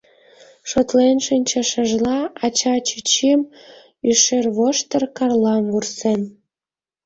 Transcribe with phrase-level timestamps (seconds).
[0.69, 3.41] Шотлен шинчышыжла ача чӱчӱм,
[4.09, 6.21] Ӱштервоштыр-Карлам вурсен.